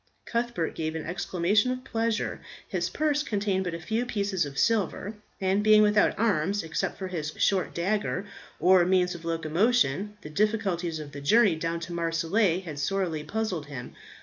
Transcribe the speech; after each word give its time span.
Cuthbert 0.25 0.73
gave 0.73 0.95
an 0.95 1.05
exclamation 1.05 1.69
of 1.71 1.83
pleasure. 1.83 2.41
His 2.67 2.89
purse 2.89 3.21
contained 3.21 3.63
but 3.65 3.75
a 3.75 3.79
few 3.79 4.03
pieces 4.03 4.47
of 4.47 4.57
silver, 4.57 5.13
and 5.39 5.61
being 5.63 5.83
without 5.83 6.17
arms 6.17 6.63
except 6.63 6.97
for 6.97 7.07
his 7.09 7.31
short 7.37 7.75
dagger, 7.75 8.25
or 8.59 8.83
means 8.83 9.13
of 9.13 9.25
locomotion, 9.25 10.17
the 10.23 10.29
difficulties 10.31 10.99
of 10.99 11.11
the 11.11 11.21
journey 11.21 11.55
down 11.55 11.79
to 11.81 11.93
Marseilles 11.93 12.63
had 12.65 12.79
sorely 12.79 13.23
puzzled 13.23 13.67
him. 13.67 13.93